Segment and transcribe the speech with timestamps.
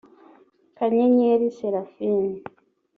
[0.77, 2.33] Kanyenyeri Seraphine